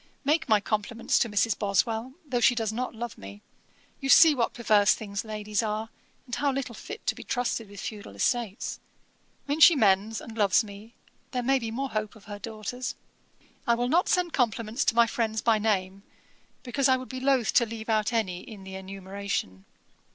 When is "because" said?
16.63-16.89